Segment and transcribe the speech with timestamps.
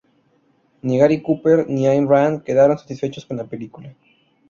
[0.81, 3.95] Ni Gary Cooper ni Ayn Rand quedaron satisfechos con la película.